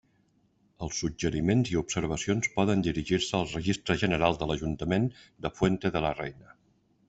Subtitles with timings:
[0.85, 5.09] Els suggeriments i observacions poden dirigir-se al Registre General de l'Ajuntament
[5.47, 6.61] de Fuente de la Reina.